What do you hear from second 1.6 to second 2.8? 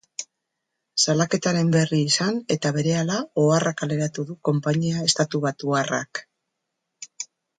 berri izan eta